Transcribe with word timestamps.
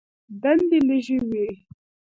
دندې 0.41 0.79
لږې 0.87 1.17
وې. 1.29 1.45